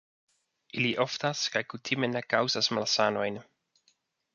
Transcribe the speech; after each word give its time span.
Ili 0.79 0.93
oftas 1.05 1.43
kaj 1.57 1.63
kutime 1.75 2.11
ne 2.17 2.27
kaŭzas 2.35 2.75
malsanojn. 2.79 3.43